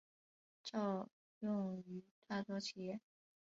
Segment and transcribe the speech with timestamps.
[0.63, 0.75] 适
[1.41, 2.99] 用于大多企业。